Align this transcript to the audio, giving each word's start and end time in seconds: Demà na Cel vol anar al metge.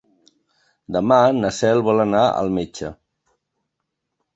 Demà 0.97 1.19
na 1.43 1.53
Cel 1.59 1.85
vol 1.91 2.03
anar 2.07 2.25
al 2.41 2.53
metge. 2.59 2.95